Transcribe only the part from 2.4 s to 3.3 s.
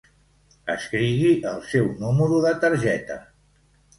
de targeta.